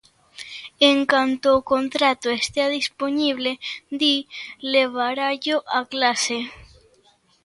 [0.91, 3.51] En canto o contrato estea dispoñible,
[3.99, 4.15] di,
[4.73, 6.39] levarallo á clase.